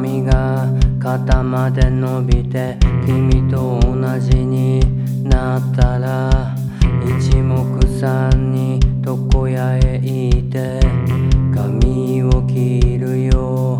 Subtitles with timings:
[0.00, 0.66] 髪が
[0.98, 4.80] 肩まで伸びて君と同じに
[5.24, 6.54] なったら
[7.04, 10.80] 一目散に床屋へ行って
[11.54, 13.78] 髪を切るよ。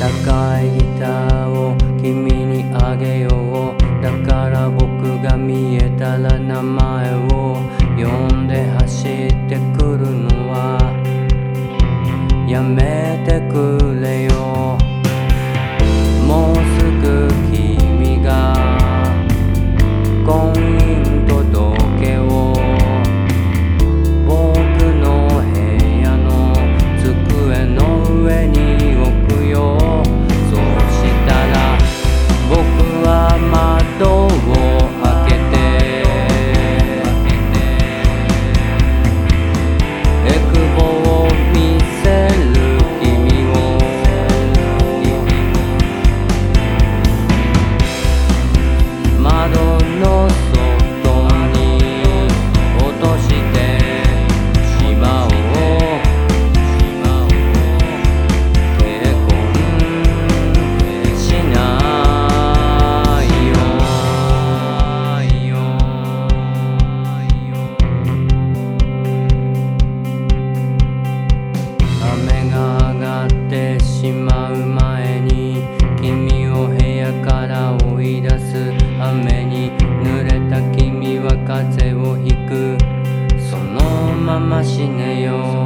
[0.00, 4.02] 高いギターを君にあげよう。
[4.02, 7.54] だから僕が見えたら名前を
[7.96, 10.78] 呼んで走ってくるのは
[12.48, 14.87] やめてくれよ。
[74.00, 75.66] しまう前に
[76.00, 82.78] 君を部屋から追い出す雨に濡れた君は風邪をひく。
[83.50, 85.57] そのまま死ねよ。